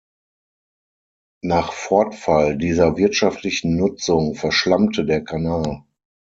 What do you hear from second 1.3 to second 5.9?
Nach Fortfall dieser wirtschaftlichen Nutzung verschlammte der Kanal.